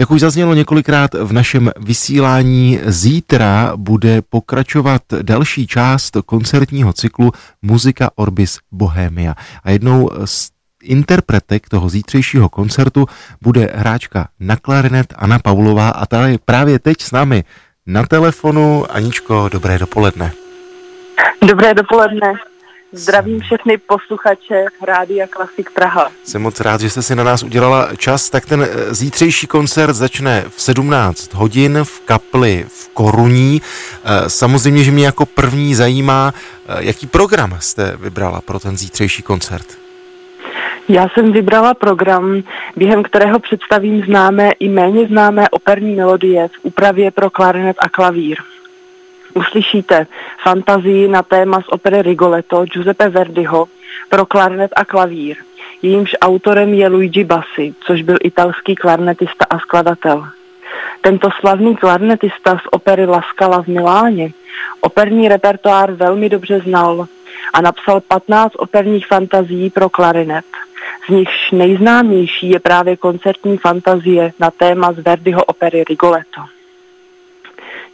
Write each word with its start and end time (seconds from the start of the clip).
Jak 0.00 0.10
už 0.10 0.20
zaznělo 0.20 0.54
několikrát 0.54 1.14
v 1.14 1.32
našem 1.32 1.70
vysílání, 1.80 2.80
zítra 2.84 3.72
bude 3.76 4.22
pokračovat 4.22 5.02
další 5.22 5.66
část 5.66 6.16
koncertního 6.26 6.92
cyklu 6.92 7.32
Muzika 7.62 8.10
Orbis 8.14 8.58
Bohemia. 8.72 9.34
A 9.64 9.70
jednou 9.70 10.10
z 10.24 10.50
interpretek 10.82 11.68
toho 11.68 11.88
zítřejšího 11.88 12.48
koncertu 12.48 13.06
bude 13.42 13.72
hráčka 13.74 14.28
na 14.40 14.56
klarinet 14.56 15.14
Anna 15.16 15.38
Pavlová 15.38 15.88
a 15.88 16.06
ta 16.06 16.26
je 16.26 16.38
právě 16.44 16.78
teď 16.78 17.00
s 17.00 17.12
námi 17.12 17.44
na 17.86 18.06
telefonu. 18.06 18.84
Aničko, 18.90 19.48
dobré 19.52 19.78
dopoledne. 19.78 20.32
Dobré 21.48 21.74
dopoledne. 21.74 22.32
Zdravím 22.92 23.40
všechny 23.40 23.78
posluchače 23.78 24.64
Rádia 24.82 25.26
Klasik 25.26 25.70
Praha. 25.70 26.10
Jsem 26.24 26.42
moc 26.42 26.60
rád, 26.60 26.80
že 26.80 26.90
jste 26.90 27.02
si 27.02 27.14
na 27.14 27.24
nás 27.24 27.42
udělala 27.42 27.88
čas. 27.96 28.30
Tak 28.30 28.46
ten 28.46 28.62
eh, 28.62 28.94
zítřejší 28.94 29.46
koncert 29.46 29.92
začne 29.92 30.44
v 30.48 30.62
17 30.62 31.34
hodin 31.34 31.78
v 31.82 32.00
kapli 32.00 32.66
v 32.68 32.88
Koruní. 32.88 33.62
Eh, 34.04 34.30
samozřejmě, 34.30 34.84
že 34.84 34.90
mě 34.90 35.06
jako 35.06 35.26
první 35.26 35.74
zajímá, 35.74 36.32
eh, 36.68 36.76
jaký 36.78 37.06
program 37.06 37.56
jste 37.60 37.96
vybrala 37.96 38.40
pro 38.40 38.58
ten 38.58 38.76
zítřejší 38.76 39.22
koncert. 39.22 39.66
Já 40.88 41.08
jsem 41.08 41.32
vybrala 41.32 41.74
program, 41.74 42.42
během 42.76 43.02
kterého 43.02 43.38
představím 43.38 44.04
známé 44.04 44.50
i 44.50 44.68
méně 44.68 45.06
známé 45.06 45.48
operní 45.50 45.94
melodie 45.94 46.48
v 46.48 46.52
úpravě 46.62 47.10
pro 47.10 47.30
klarinet 47.30 47.76
a 47.78 47.88
klavír 47.88 48.38
uslyšíte 49.36 50.06
fantazii 50.42 51.08
na 51.08 51.22
téma 51.22 51.60
z 51.60 51.68
opery 51.68 52.02
Rigoletto 52.02 52.64
Giuseppe 52.64 53.08
Verdiho 53.08 53.66
pro 54.08 54.26
klarnet 54.26 54.70
a 54.76 54.84
klavír. 54.84 55.36
Jejímž 55.82 56.16
autorem 56.20 56.74
je 56.74 56.88
Luigi 56.88 57.24
Bassi, 57.24 57.74
což 57.80 58.02
byl 58.02 58.16
italský 58.22 58.74
klarnetista 58.74 59.44
a 59.50 59.58
skladatel. 59.58 60.28
Tento 61.00 61.28
slavný 61.40 61.76
klarnetista 61.76 62.56
z 62.58 62.62
opery 62.70 63.06
Laskala 63.06 63.62
v 63.62 63.66
Miláně 63.66 64.30
operní 64.80 65.28
repertoár 65.28 65.92
velmi 65.92 66.28
dobře 66.28 66.60
znal 66.60 67.06
a 67.52 67.60
napsal 67.60 68.00
15 68.00 68.52
operních 68.56 69.06
fantazí 69.06 69.70
pro 69.70 69.88
klarinet. 69.88 70.44
Z 71.06 71.08
nichž 71.08 71.50
nejznámější 71.50 72.50
je 72.50 72.60
právě 72.60 72.96
koncertní 72.96 73.58
fantazie 73.58 74.32
na 74.40 74.50
téma 74.50 74.92
z 74.92 74.98
Verdiho 74.98 75.44
opery 75.44 75.84
Rigoletto. 75.88 76.55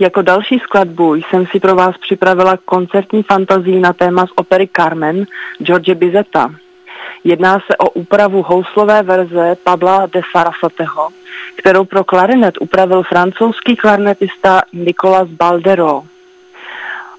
Jako 0.00 0.22
další 0.22 0.58
skladbu 0.58 1.14
jsem 1.14 1.46
si 1.46 1.60
pro 1.60 1.74
vás 1.74 1.98
připravila 1.98 2.58
koncertní 2.64 3.22
fantazii 3.22 3.80
na 3.80 3.92
téma 3.92 4.26
z 4.26 4.30
opery 4.34 4.68
Carmen 4.76 5.26
George 5.62 5.94
Bizeta. 5.94 6.50
Jedná 7.24 7.60
se 7.60 7.76
o 7.76 7.90
úpravu 7.90 8.42
houslové 8.42 9.02
verze 9.02 9.56
Pabla 9.64 10.06
de 10.06 10.20
Sarasateho, 10.32 11.08
kterou 11.56 11.84
pro 11.84 12.04
klarinet 12.04 12.54
upravil 12.60 13.02
francouzský 13.02 13.76
klarnetista 13.76 14.62
Nicolas 14.72 15.28
Baldero. 15.28 16.02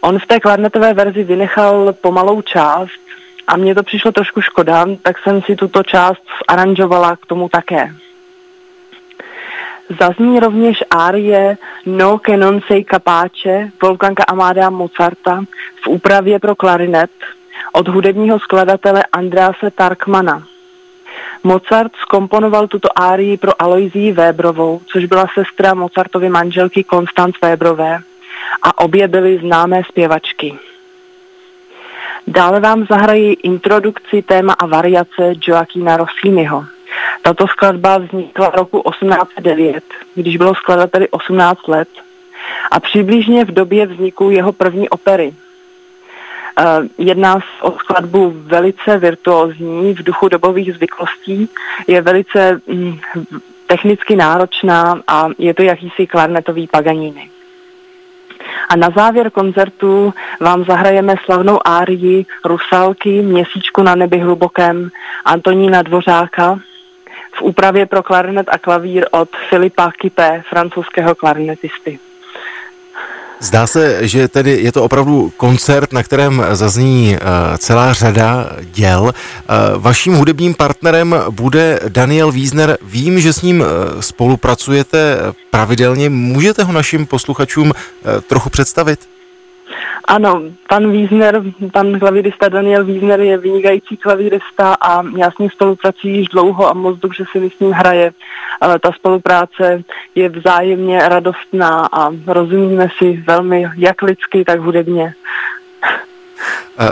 On 0.00 0.18
v 0.18 0.26
té 0.26 0.40
klarnetové 0.40 0.94
verzi 0.94 1.24
vynechal 1.24 1.92
pomalou 1.92 2.42
část 2.42 3.00
a 3.46 3.56
mně 3.56 3.74
to 3.74 3.82
přišlo 3.82 4.12
trošku 4.12 4.40
škoda, 4.40 4.86
tak 5.02 5.18
jsem 5.18 5.42
si 5.42 5.56
tuto 5.56 5.82
část 5.82 6.22
aranžovala 6.48 7.16
k 7.16 7.26
tomu 7.26 7.48
také. 7.48 7.94
Zazní 9.98 10.40
rovněž 10.40 10.84
árie 10.90 11.58
No 11.86 12.18
che 12.18 12.36
non 12.36 12.60
sei 12.66 12.84
capace 12.84 13.72
Wolfganga 13.82 14.24
Amadea 14.28 14.70
Mozarta 14.70 15.44
v 15.84 15.88
úpravě 15.88 16.38
pro 16.38 16.54
klarinet 16.54 17.10
od 17.72 17.88
hudebního 17.88 18.38
skladatele 18.38 19.02
Andrease 19.12 19.70
Tarkmana. 19.70 20.42
Mozart 21.44 21.92
skomponoval 22.02 22.68
tuto 22.68 22.88
árii 22.96 23.36
pro 23.36 23.62
Aloizii 23.62 24.12
Vébrovou, 24.12 24.80
což 24.86 25.04
byla 25.04 25.26
sestra 25.34 25.74
Mozartovy 25.74 26.28
manželky 26.28 26.84
Konstanc 26.84 27.34
Vébrové 27.42 27.98
a 28.62 28.78
obě 28.78 29.08
byly 29.08 29.38
známé 29.38 29.82
zpěvačky. 29.88 30.58
Dále 32.26 32.60
vám 32.60 32.86
zahrají 32.90 33.34
introdukci 33.34 34.22
téma 34.22 34.52
a 34.52 34.66
variace 34.66 35.34
Joaquina 35.46 35.96
Rossiniho. 35.96 36.64
Tato 37.22 37.46
skladba 37.46 37.98
vznikla 37.98 38.50
roku 38.50 38.82
1809, 38.90 39.84
když 40.14 40.36
bylo 40.36 40.54
skladateli 40.54 41.08
18 41.08 41.68
let 41.68 41.88
a 42.70 42.80
přibližně 42.80 43.44
v 43.44 43.50
době 43.50 43.86
vzniku 43.86 44.30
jeho 44.30 44.52
první 44.52 44.88
opery. 44.88 45.34
Eh, 46.58 46.64
jedná 46.98 47.34
se 47.34 47.62
o 47.62 47.72
skladbu 47.78 48.34
velice 48.36 48.98
virtuózní 48.98 49.94
v 49.94 50.02
duchu 50.02 50.28
dobových 50.28 50.74
zvyklostí, 50.74 51.48
je 51.86 52.02
velice 52.02 52.60
mm, 52.66 52.98
technicky 53.66 54.16
náročná 54.16 55.00
a 55.06 55.28
je 55.38 55.54
to 55.54 55.62
jakýsi 55.62 56.06
klarnetový 56.06 56.66
paganíny. 56.66 57.30
A 58.68 58.76
na 58.76 58.90
závěr 58.96 59.30
koncertu 59.30 60.14
vám 60.40 60.64
zahrajeme 60.64 61.14
slavnou 61.24 61.58
árii 61.64 62.26
Rusalky 62.44 63.22
Měsíčku 63.22 63.82
na 63.82 63.94
nebi 63.94 64.18
hlubokém 64.18 64.90
Antonína 65.24 65.82
Dvořáka 65.82 66.58
úpravě 67.42 67.86
pro 67.86 68.02
klarinet 68.02 68.46
a 68.50 68.58
klavír 68.58 69.06
od 69.10 69.28
Filipa 69.48 69.92
Kipé, 70.00 70.42
francouzského 70.48 71.14
klarinetisty. 71.14 71.98
Zdá 73.42 73.66
se, 73.66 74.08
že 74.08 74.28
tedy 74.28 74.58
je 74.62 74.72
to 74.72 74.84
opravdu 74.84 75.32
koncert, 75.36 75.92
na 75.92 76.02
kterém 76.02 76.44
zazní 76.52 77.16
uh, 77.16 77.56
celá 77.56 77.92
řada 77.92 78.50
děl. 78.60 79.02
Uh, 79.02 79.12
vaším 79.82 80.14
hudebním 80.14 80.54
partnerem 80.54 81.14
bude 81.30 81.80
Daniel 81.88 82.32
Wiesner. 82.32 82.78
Vím, 82.82 83.20
že 83.20 83.32
s 83.32 83.42
ním 83.42 83.60
uh, 83.60 83.66
spolupracujete 84.00 85.18
pravidelně. 85.50 86.10
Můžete 86.10 86.64
ho 86.64 86.72
našim 86.72 87.06
posluchačům 87.06 87.72
trochu 88.28 88.50
představit? 88.50 89.00
Ano, 90.04 90.42
pan 90.68 90.92
Wiesner, 90.92 91.42
pan 91.72 91.98
klavírista 91.98 92.48
Daniel 92.48 92.84
Wiesner 92.84 93.20
je 93.20 93.38
vynikající 93.38 93.96
klavírista 93.96 94.74
a 94.80 95.02
já 95.16 95.30
s 95.30 95.38
ním 95.38 95.50
spolupracuji 95.50 96.16
již 96.16 96.28
dlouho 96.28 96.68
a 96.68 96.72
moc 96.72 96.98
dobře 96.98 97.24
si 97.32 97.50
s 97.56 97.60
ním 97.60 97.72
hraje. 97.72 98.12
Ta 98.60 98.92
spolupráce 98.92 99.82
je 100.14 100.28
vzájemně 100.28 101.08
radostná 101.08 101.88
a 101.92 102.10
rozumíme 102.26 102.88
si 102.98 103.24
velmi 103.26 103.66
jak 103.76 104.02
lidsky, 104.02 104.44
tak 104.44 104.60
hudebně. 104.60 105.14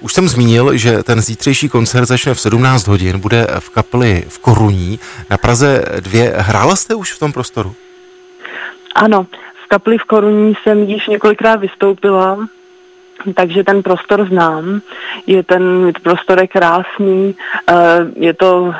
Už 0.00 0.12
jsem 0.12 0.28
zmínil, 0.28 0.76
že 0.76 1.02
ten 1.02 1.20
zítřejší 1.20 1.68
koncert 1.68 2.06
začne 2.06 2.34
v 2.34 2.40
17 2.40 2.86
hodin, 2.86 3.20
bude 3.20 3.46
v 3.58 3.70
kapli 3.70 4.24
v 4.28 4.38
Koruní 4.38 4.98
na 5.30 5.38
Praze 5.38 5.84
2. 6.00 6.42
Hrála 6.42 6.76
jste 6.76 6.94
už 6.94 7.12
v 7.12 7.18
tom 7.18 7.32
prostoru? 7.32 7.74
Ano, 8.94 9.26
v 9.64 9.68
kapli 9.68 9.98
v 9.98 10.04
Koruní 10.04 10.54
jsem 10.62 10.82
již 10.82 11.06
několikrát 11.06 11.56
vystoupila 11.56 12.38
takže 13.34 13.64
ten 13.64 13.82
prostor 13.82 14.26
znám. 14.28 14.80
Je 15.26 15.42
ten 15.42 15.92
prostor 16.02 16.40
je 16.40 16.46
krásný, 16.46 17.34
eh, 17.68 17.74
je 18.16 18.34
to 18.34 18.74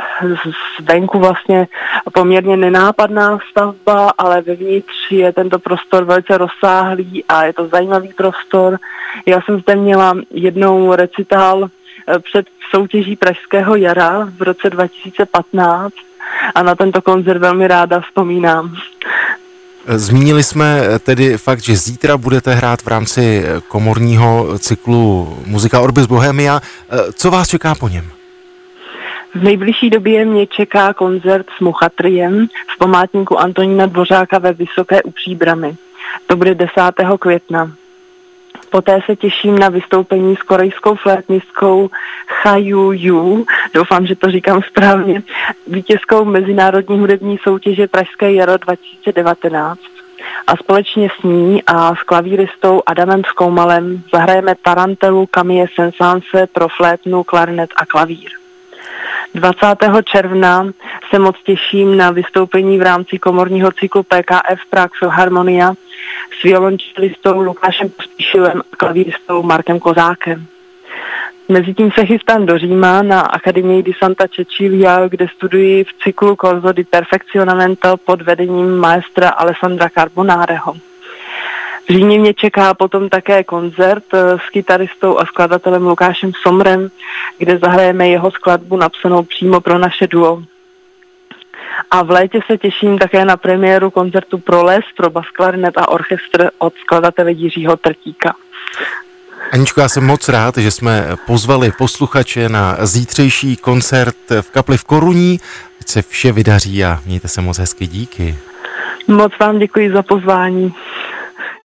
zvenku 0.81 1.19
vlastně 1.19 1.69
poměrně 2.13 2.57
nenápadná 2.57 3.39
stavba, 3.51 4.13
ale 4.19 4.43
vevnitř 4.43 5.11
je 5.11 5.33
tento 5.33 5.59
prostor 5.59 6.05
velice 6.05 6.39
rozsáhlý 6.39 7.25
a 7.29 7.45
je 7.45 7.53
to 7.53 7.69
zajímavý 7.69 8.13
prostor. 8.13 8.79
Já 9.27 9.41
jsem 9.41 9.61
zde 9.61 9.77
měla 9.77 10.15
jednou 10.31 10.95
recitál 10.95 11.69
eh, 12.09 12.19
před 12.19 12.47
soutěží 12.71 13.17
Pražského 13.17 13.77
jara 13.77 14.29
v 14.39 14.43
roce 14.43 14.71
2015 14.71 15.95
a 16.55 16.63
na 16.63 16.75
tento 16.75 17.03
koncert 17.03 17.39
velmi 17.39 17.69
ráda 17.69 18.01
vzpomínám. 18.01 18.77
Zmínili 19.87 20.43
jsme 20.43 20.83
tedy 20.99 21.39
fakt, 21.39 21.61
že 21.61 21.77
zítra 21.77 22.17
budete 22.17 22.55
hrát 22.55 22.83
v 22.83 22.87
rámci 22.87 23.45
komorního 23.69 24.59
cyklu 24.59 25.39
Muzika 25.47 25.81
Orbis 25.81 26.07
Bohemia. 26.07 26.61
Co 27.15 27.31
vás 27.31 27.49
čeká 27.49 27.75
po 27.75 27.89
něm? 27.89 28.11
V 29.35 29.43
nejbližší 29.43 29.91
době 29.91 30.25
mě 30.25 30.47
čeká 30.47 30.95
koncert 30.95 31.47
s 31.57 31.61
Muchatriem 31.61 32.47
v 32.75 32.79
památníku 32.79 33.41
Antonína 33.41 33.87
Dvořáka 33.87 34.39
ve 34.39 34.53
Vysoké 34.53 35.03
u 35.03 35.11
Příbramy. 35.11 35.77
To 36.27 36.37
bude 36.37 36.55
10. 36.55 36.73
května. 37.19 37.73
Poté 38.71 39.01
se 39.07 39.17
těším 39.17 39.59
na 39.59 39.69
vystoupení 39.69 40.37
s 40.37 40.43
korejskou 40.43 40.95
flétnistkou 40.95 41.91
Chayu 42.27 42.93
Yu, 42.93 43.47
doufám, 43.75 44.07
že 44.07 44.17
to 44.17 44.31
říkám 44.31 44.63
správně, 44.63 45.23
vítězkou 45.67 46.25
mezinárodní 46.25 46.99
hudební 46.99 47.39
soutěže 47.39 47.89
Pražské 47.89 48.33
jaro 48.33 48.57
2019. 48.57 49.81
A 50.47 50.57
společně 50.57 51.09
s 51.21 51.23
ní 51.23 51.63
a 51.67 51.95
s 51.95 52.03
klavíristou 52.03 52.83
Adamem 52.87 53.25
Skoumalem 53.25 54.03
zahrajeme 54.13 54.55
Tarantelu 54.63 55.27
Camille 55.27 55.69
Sensanse 55.75 56.47
pro 56.53 56.69
flétnu, 56.69 57.25
klarinet 57.25 57.71
a 57.77 57.87
klavír. 57.87 58.31
20. 59.35 59.67
června 60.05 60.67
se 61.11 61.19
moc 61.19 61.37
těším 61.45 61.97
na 61.97 62.11
vystoupení 62.11 62.79
v 62.79 62.83
rámci 62.83 63.19
komorního 63.19 63.73
cyklu 63.73 64.03
PKF 64.03 64.61
Prague 64.71 64.99
Philharmonia 64.99 65.73
s 66.41 66.43
violončelistou 66.43 67.41
Lukášem 67.41 67.89
Pospíšilem 67.89 68.63
a 68.73 68.77
klavíristou 68.77 69.43
Markem 69.43 69.81
Kozákem. 69.81 70.47
Mezitím 71.51 71.91
se 71.93 72.07
chystám 72.07 72.47
do 72.47 72.59
Říma 72.59 73.03
na 73.03 73.21
Akademii 73.21 73.83
di 73.83 73.93
Santa 73.99 74.25
Cecilia, 74.29 75.09
kde 75.09 75.29
studuji 75.29 75.85
v 75.85 75.89
cyklu 76.05 76.37
Corso 76.37 76.73
di 76.73 76.85
Perfezionamento 76.85 77.97
pod 77.97 78.23
vedením 78.23 78.77
maestra 78.77 79.29
Alessandra 79.29 79.89
Carbonareho. 79.89 80.75
V 81.89 81.93
Římě 81.93 82.19
mě 82.19 82.35
čeká 82.35 82.75
potom 82.75 83.09
také 83.09 83.45
koncert 83.45 84.05
eh, 84.15 84.39
s 84.47 84.51
kytaristou 84.51 85.19
a 85.19 85.27
skladatelem 85.27 85.87
Lukášem 85.87 86.33
Somrem, 86.43 86.89
kde 87.39 87.59
zahrajeme 87.59 88.09
jeho 88.09 88.31
skladbu 88.31 88.77
napsanou 88.77 89.23
přímo 89.23 89.61
pro 89.61 89.79
naše 89.79 90.07
duo. 90.07 90.43
A 91.91 92.03
v 92.03 92.11
létě 92.11 92.41
se 92.47 92.59
těším 92.59 92.99
také 92.99 93.25
na 93.25 93.37
premiéru 93.37 93.91
koncertu 93.91 94.39
pro 94.39 94.65
les, 94.65 94.85
pro 94.97 95.11
bas, 95.11 95.27
klarinet 95.33 95.79
a 95.79 95.89
orchestr 95.89 96.51
od 96.59 96.75
skladatele 96.75 97.33
Jiřího 97.33 97.77
Trtíka. 97.77 98.35
Aničko, 99.53 99.81
já 99.81 99.89
jsem 99.89 100.07
moc 100.07 100.29
rád, 100.29 100.57
že 100.59 100.71
jsme 100.71 101.07
pozvali 101.27 101.73
posluchače 101.79 102.49
na 102.49 102.77
zítřejší 102.81 103.57
koncert 103.57 104.17
v 104.41 104.51
kapli 104.51 104.77
v 104.77 104.85
Koruní. 104.85 105.41
Ať 105.81 105.89
se 105.89 106.03
vše 106.03 106.33
vydaří 106.33 106.85
a 106.85 107.01
mějte 107.07 107.29
se 107.29 107.41
moc 107.41 107.59
hezky 107.59 107.87
díky. 107.87 108.37
Moc 109.09 109.33
vám 109.41 109.59
děkuji 109.59 109.93
za 109.93 110.03
pozvání. 110.03 110.75